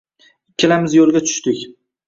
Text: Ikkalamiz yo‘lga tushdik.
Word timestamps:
Ikkalamiz 0.53 0.97
yo‘lga 0.99 1.23
tushdik. 1.29 1.65